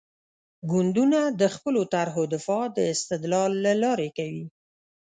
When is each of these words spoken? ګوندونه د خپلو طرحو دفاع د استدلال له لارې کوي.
ګوندونه 0.71 1.19
د 1.39 1.41
خپلو 1.55 1.81
طرحو 1.93 2.23
دفاع 2.35 2.63
د 2.77 2.79
استدلال 2.93 3.51
له 3.65 3.73
لارې 3.83 4.09
کوي. 4.17 4.45